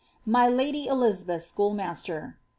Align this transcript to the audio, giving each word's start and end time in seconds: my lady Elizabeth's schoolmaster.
my 0.25 0.47
lady 0.49 0.87
Elizabeth's 0.87 1.45
schoolmaster. 1.45 2.35